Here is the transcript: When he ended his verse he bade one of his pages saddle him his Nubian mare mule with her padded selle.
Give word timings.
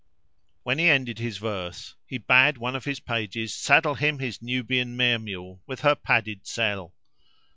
When 0.63 0.79
he 0.79 0.89
ended 0.89 1.19
his 1.19 1.37
verse 1.37 1.93
he 2.07 2.17
bade 2.17 2.57
one 2.57 2.75
of 2.75 2.85
his 2.85 2.99
pages 2.99 3.53
saddle 3.53 3.93
him 3.93 4.17
his 4.17 4.41
Nubian 4.41 4.97
mare 4.97 5.19
mule 5.19 5.61
with 5.67 5.81
her 5.81 5.93
padded 5.93 6.47
selle. 6.47 6.95